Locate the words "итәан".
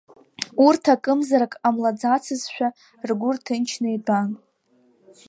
3.95-4.29